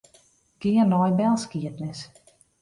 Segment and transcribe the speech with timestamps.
[0.61, 2.01] Gean nei belskiednis.